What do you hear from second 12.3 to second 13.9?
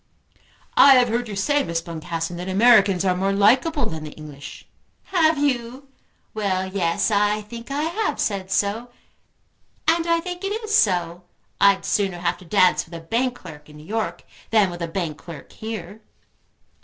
to dance with a bank clerk in New